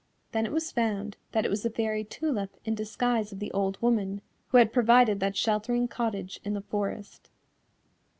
[0.31, 3.79] Then it was found that it was the Fairy Tulip in disguise of the old
[3.83, 7.29] woman who had provided that sheltering cottage in the forest.